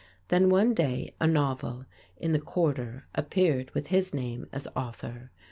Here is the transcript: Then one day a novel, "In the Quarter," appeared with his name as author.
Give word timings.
Then 0.29 0.49
one 0.49 0.73
day 0.73 1.13
a 1.21 1.27
novel, 1.27 1.85
"In 2.17 2.31
the 2.31 2.39
Quarter," 2.39 3.05
appeared 3.13 3.69
with 3.75 3.85
his 3.93 4.15
name 4.15 4.47
as 4.51 4.67
author. 4.75 5.29